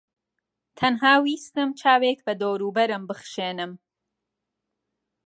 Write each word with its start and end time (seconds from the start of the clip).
تەنها 0.77 1.13
ویستم 1.25 1.69
چاوێک 1.79 2.19
بە 2.25 2.33
دەوروبەرم 2.41 3.03
بخشێنم. 3.09 3.71